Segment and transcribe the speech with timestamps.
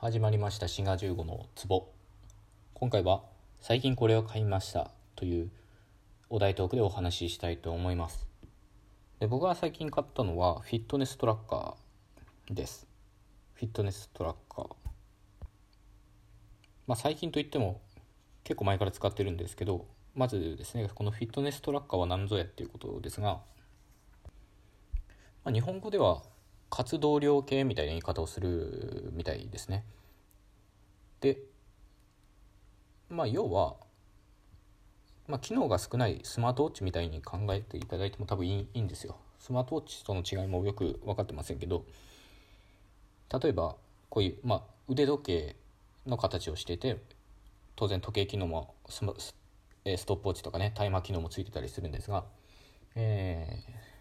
[0.00, 1.92] 始まりました「滋賀15の壺」
[2.72, 3.24] 今回は
[3.58, 5.50] 「最近これを買いました」という
[6.30, 8.28] お題トークでお話ししたいと思います。
[9.18, 12.86] で僕が最近買ったのはフィットネストラッカーです。
[13.54, 14.76] フィットネストラッカー。
[16.86, 17.80] まあ最近といっても
[18.44, 19.84] 結構前から使ってるんですけど
[20.14, 23.40] まずですねこのフィットネストラッカーは何ぞやっていうことですが、
[25.42, 26.22] まあ、日本語では
[26.70, 29.84] 活動量計みたいな言い方をするみたいですね。
[31.20, 31.38] で
[33.10, 33.76] まあ要は、
[35.26, 39.16] まあ、機能が少ないスマートウォッチみたいに考えていただいても多分いいんですよ。
[39.38, 41.84] スマートウォッチとの違いもよく分かってませんけど
[43.40, 43.76] 例えば
[44.10, 45.56] こういう、まあ、腕時計
[46.06, 46.98] の形をしていて
[47.76, 49.04] 当然時計機能もス
[49.96, 52.24] ストップウォッチとかねタイマー機能もついてたりするんですが、
[52.94, 53.97] えー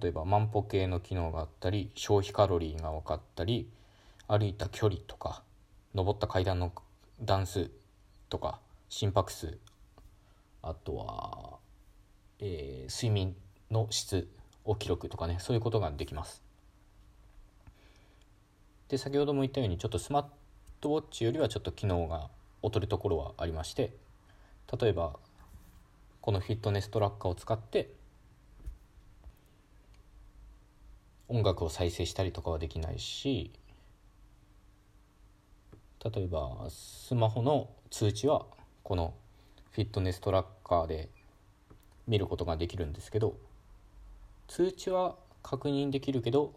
[0.00, 3.68] 例えば万歩計の機能があったり消費カロリーが分かったり
[4.26, 5.42] 歩いた距離とか
[5.94, 6.72] 登った階段の
[7.20, 7.70] 段数
[8.30, 9.58] とか心拍数
[10.62, 11.58] あとは、
[12.38, 13.36] えー、睡眠
[13.70, 14.28] の質
[14.64, 16.42] を記録とかねそういうことができます。
[18.88, 20.24] で先ほども言ったようにちょっとスマー
[20.80, 22.28] トウォッチよりはちょっと機能が
[22.62, 23.92] 劣るところはありまして
[24.78, 25.14] 例えば
[26.20, 27.88] このフィットネストラッカーを使って
[31.32, 33.50] 音楽を再生したりとかはできないし
[36.04, 38.44] 例えばスマホの通知は
[38.82, 39.14] この
[39.70, 41.08] フィットネストラッカーで
[42.06, 43.34] 見ることができるんですけど
[44.46, 46.52] 通知は確認できるけど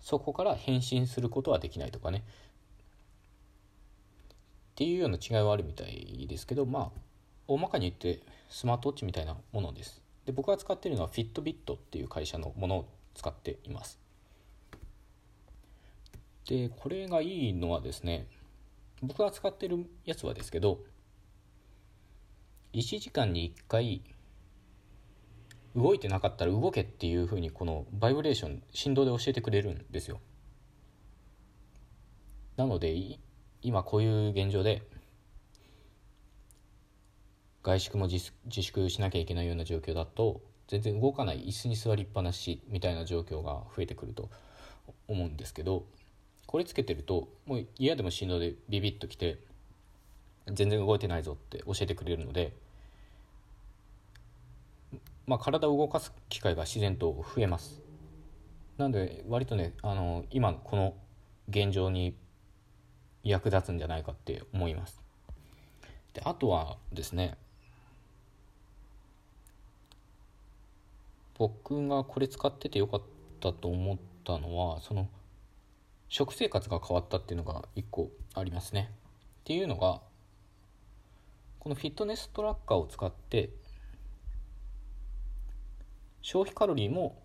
[0.00, 2.18] そこから返信することはできないとかね。
[2.18, 2.22] っ
[4.76, 7.00] ていうような違いはあるみたいですけどまあ
[7.48, 10.00] 大まかに言ってスマートウォッチみたいなものです。
[10.24, 12.84] で僕が使ってるのはフィットビットっていう会社のもの
[13.18, 13.98] 使っています。
[16.46, 18.28] でこれがいいのはですね
[19.02, 20.78] 僕が使ってるやつはですけど
[22.72, 24.02] 1時間に1回
[25.76, 30.20] 動いてなかったら動けっていうふうにこのバイブレーション振動で教えてくれるんですよ
[32.56, 33.18] なので
[33.60, 34.82] 今こういう現状で
[37.62, 44.30] 外宿も自粛しなきゃいけないような状況だと全然動かない椅子に座りっぱなしみたいな状況が増えてくると
[45.08, 45.84] 思うんですけど
[46.46, 49.38] これつけてるともう嫌でも振動でビビッときて
[50.46, 52.52] 全然動いてないぞって教えてくれるので、
[55.26, 57.82] まあ、体を動かす機会が自然と増えます。
[58.78, 60.94] なので割とねあの今この
[61.48, 62.14] 現状に
[63.24, 65.02] 役立つんじゃないかって思います。
[66.14, 67.36] であとはですね
[71.38, 73.02] 僕がこれ使っててよかっ
[73.40, 75.08] たと思ったのはその
[76.08, 78.90] 食生活が変わったっていうのが1個ありますね。
[79.40, 80.00] っていうのが
[81.60, 83.50] このフィットネストラッカーを使って
[86.22, 87.22] 消費カロリーも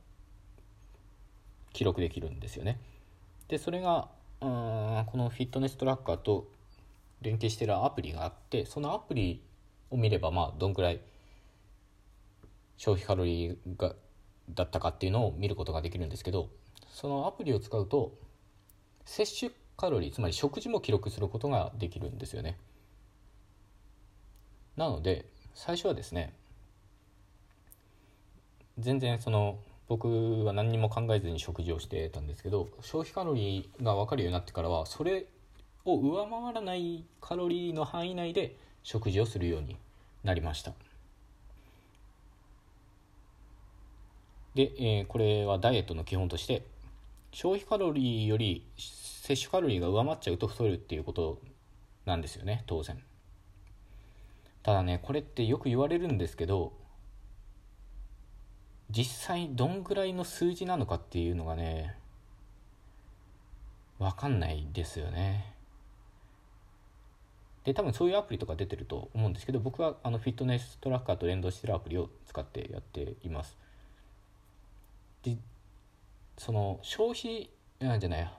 [1.73, 2.79] 記録できるんですよね。
[3.47, 4.09] でそれが
[4.41, 4.49] うん
[5.07, 6.47] このフィットネストラッカーと
[7.21, 9.41] 連携してるアプリがあってそのアプリ
[9.89, 10.99] を見ればまあどんくらい
[12.77, 13.95] 消費カロリーが
[14.49, 16.49] だったかっていうのを見ることができるんですけど
[16.89, 18.13] そのアプリを使うと
[19.05, 22.57] 摂取カロリーつまり食事も記録することができるんですよね
[24.75, 26.33] なので最初はですね
[28.79, 35.27] 全然その僕は何にも考えずに食事をしてたんですけど消費カロリーが分かるようになってからはそれ
[35.85, 39.77] を上回らないカロリーの範囲内で食事をするように
[40.23, 40.73] なりました。
[44.55, 46.63] で、えー、これはダイエットの基本として
[47.31, 51.39] 消費カロリーより摂取カロリーが上回っちゃうと太るっていうこと
[52.05, 53.01] なんですよね当然。
[54.61, 56.71] ただねこれってよく言われるんですけど
[58.89, 61.95] 実際どんぐらいの数字なのかっていうのがね
[63.99, 65.53] 分かんないですよね。
[67.63, 73.62] で多分そういうアプリとか出てると思うんですけど僕はあのフィットネストラッカーと連動してるアプリを使ってやっています。
[75.23, 75.37] で
[76.37, 77.49] その消費
[77.79, 78.31] なんじゃないや。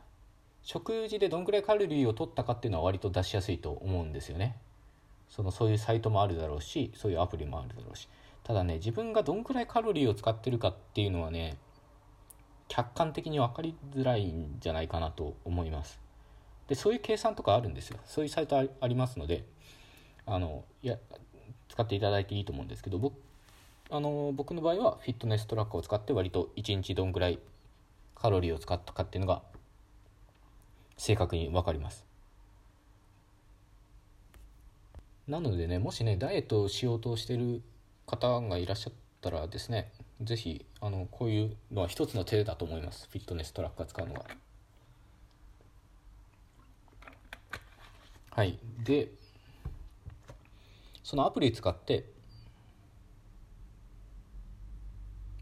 [0.62, 4.56] 食事でどんくらいカロリーを取ったかっていうのは割と出しやすいと思うんですよね。
[5.28, 8.08] そのそういうサイトもあるだろうしそういうアプリもあるだろうし。
[8.44, 11.56] ただね自分がどんくらいカロリーを使ってるかっていうのはね
[12.68, 16.00] 客観的に分かりづらいんじゃないかなと思います。
[16.68, 17.98] でそういう計算とかあるんですよ。
[18.04, 19.44] そういうサイトありますので
[20.26, 20.98] あのいや
[21.68, 23.18] 使っていただいていいと思うんですけど僕
[23.90, 27.38] あの僕の場合はフィットネストラッカーを使って割と1日どんぐらい
[28.14, 29.42] カロリーを使ったかっていうのが
[30.96, 32.04] 正確に分かります。
[35.28, 37.62] なのでねもしねダイエットをしようとしてる
[38.06, 39.90] 方がいらっしゃったらですね
[40.20, 43.08] 是非あのこういうのは一つの手だと思います。
[43.10, 44.24] フィットネストラッカー使うのが
[48.30, 48.58] はい。
[48.82, 49.10] で
[51.02, 52.13] そのアプリ使って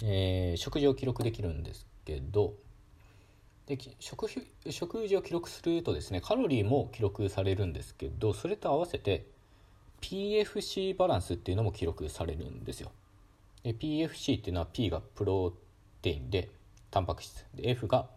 [0.04, 2.54] えー、食事を記録できるんですけど
[3.66, 4.28] で食
[4.68, 9.26] 食事を記録するとですねカロリーも記録されるんですけどそれと合わせて
[10.00, 12.90] PFC バランスっていうのも記録されるんですよ。
[13.62, 15.52] で PFC っていうのは P がプロ
[16.02, 16.50] テインで
[16.90, 18.08] タンパク質で F が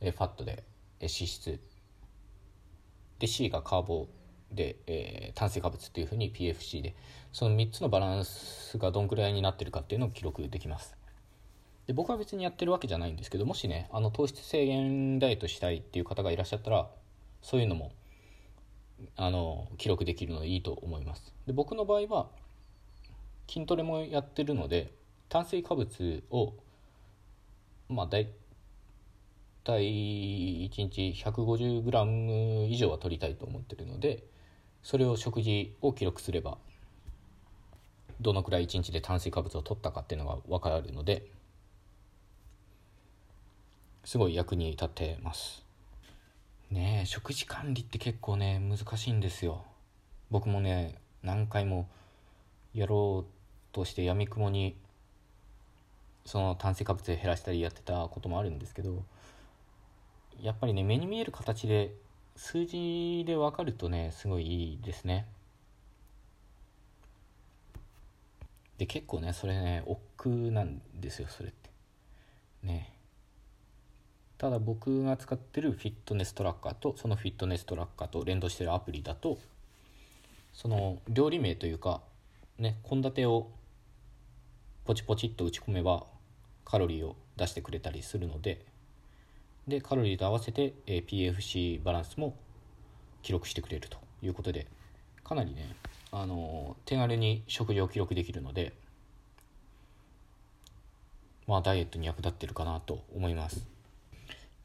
[0.00, 0.64] ファットで
[1.00, 1.60] 脂質。
[3.20, 4.08] で C がカーボ
[4.54, 6.94] で、えー、炭水化物っていうふうに PFC で
[7.32, 10.96] その3つのバランスがどんくらいになってるかっていうのを記録できます。
[11.86, 16.88] で僕は別にやってるわけじゃないんですけどもしねあの糖質制限ダイエットしたいっていう方がいらっしゃったら
[17.42, 17.92] そういうのも
[19.16, 21.34] あの記録できるのでいいと思います。
[21.46, 22.28] で僕の場合は
[23.48, 24.92] 筋トレもやってるので
[25.28, 26.54] 炭水化物を
[27.88, 28.30] まあ大
[29.64, 29.82] 体
[30.68, 34.24] 1日 150g 以上は取りたいと思ってるので
[34.82, 36.58] それを食事を記録すれば
[38.20, 41.26] どのくらい1日で炭水化物を取ったかっていうのが分かるので
[44.04, 45.64] すごい役に立ってます。
[46.70, 49.64] ねえ食事管理って結構ね難しいんですよ。
[50.30, 51.88] 僕もね何回も
[52.74, 54.76] やろうとしてやみくもに
[56.24, 59.04] その炭水化物減らしたりやってたこともあるんですけど
[60.40, 61.92] やっぱりね目に見える形で
[62.36, 65.26] 数字で分かるとねすごいいいですね。
[68.78, 71.70] で結構ねそれね億劫なんですよそれって。
[72.62, 72.92] ね。
[74.38, 79.38] ただ僕が使ってるフィットネストラッカーとそのフィットネストラッカーと連動してるアプリだと
[80.52, 82.00] その料理名というか
[82.58, 83.50] ね献立を
[84.84, 86.04] ポチポチっと打ち込めば
[86.64, 88.64] カロリーを出してくれたりするので
[89.68, 92.36] でカロリーと合わせて、え PFC バランスも
[93.22, 94.66] 記録してくれるということで
[95.22, 95.76] かなりね
[96.10, 98.72] あの手軽に食事を記録できるので
[101.46, 103.66] まあダイエットに役立ってるかなと思います。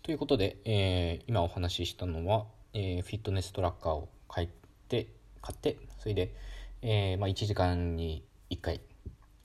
[0.04, 4.50] ということで、えー、今お話ししたのは、えー、フィットネストラッカーを買っ
[4.88, 5.08] て
[5.42, 6.34] 買ってそれで、
[6.82, 8.80] えーまあ、1時間に1回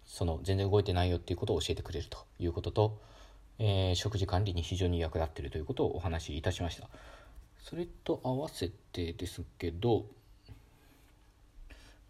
[0.04, 3.00] その全然動いてないよっていうことを教えてくれるということと、
[3.58, 6.88] えー、食事管理に非常に役立っているということをお話しいたしました。
[7.60, 10.06] それと合わせてですけど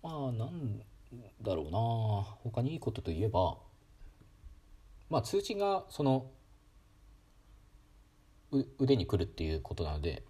[0.02, 0.80] まあなん
[1.42, 1.78] だろうな。
[2.42, 3.56] 他にいいことといえば
[5.10, 6.26] まあ通知がその
[8.78, 10.22] 腕にくるっていうことなので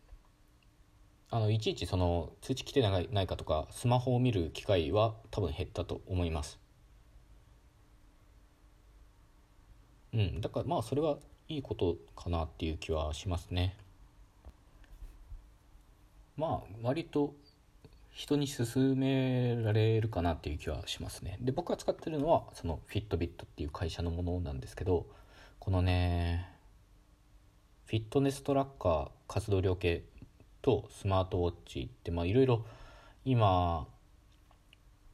[1.31, 6.62] あのいちいちその通知来てないかとかスマホを見る機会は多分減ったと思います。
[10.13, 10.41] うん。
[10.41, 11.19] だからまあそれは
[11.49, 13.77] いいことかなっていう気はしますね。
[16.37, 17.35] まあ割と
[18.11, 21.39] 人に勧められるかなっていう気はしますね。
[21.41, 25.07] で僕が使ってるのはそのフィットビットっていう会社のものなんですけど
[25.59, 26.49] このね
[27.87, 30.03] フィットネストラッカー活動量計
[30.61, 32.65] とスマートウォッチってまあいろいろ
[33.25, 33.87] 今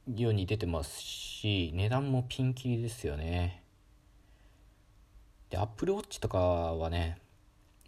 [0.07, 3.58] 世に出てますし値段もピンキリですよね。
[5.49, 7.17] でアップルウォッチとかはね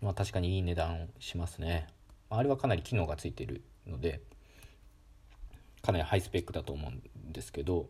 [0.01, 1.88] まあ確かにいい値段しますね。
[2.30, 4.22] あれはかなり機能がついてるので
[5.82, 7.88] かなりハイスペックだと思うんですけど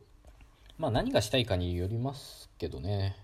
[0.78, 3.16] まあ何がしたいかによりますけどね。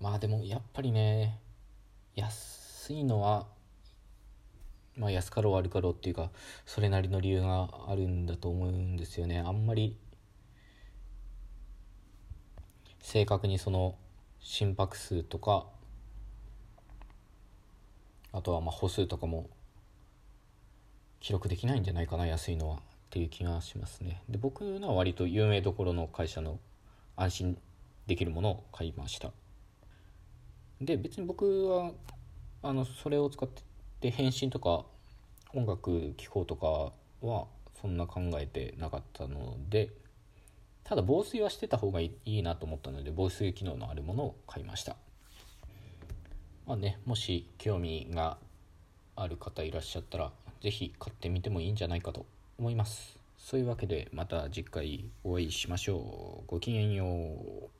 [0.00, 1.38] まあでもやっぱりね
[2.14, 3.46] 安いのは
[4.96, 6.30] まあ安かろう悪かろうっていうか
[6.66, 9.38] それなりの理由があるんだと思うんですよね。
[9.40, 9.96] あんまり
[13.00, 13.96] 正確にその
[14.44, 15.64] 心拍数とか
[18.30, 19.48] あとはまあ歩数とかも
[21.18, 24.22] 記録できないんじゃないかな安いのはっていう気がしますね。
[24.28, 26.60] で僕のは割と有名どころの会社の
[27.16, 27.58] 安心
[28.06, 29.32] できるものを買いました。
[30.78, 31.92] で別に僕は
[32.62, 33.48] あのそれを使っ
[34.00, 34.84] て返信とか
[35.54, 36.92] 音楽聴こうとか
[37.26, 37.46] は
[37.80, 39.90] そんな考えてなかったので
[40.84, 44.96] ただ防水はしてた方がいいなと思ったので防水機能のあるものを買いました。
[46.66, 48.38] まあねもし興味が
[49.16, 52.26] ある方いらっしゃったら是非買ってみてもいいんじゃないかと
[52.58, 53.18] 思います。
[53.38, 56.46] そういうわけでまた次回お会いしましょう。
[56.46, 57.74] ごきげんよう。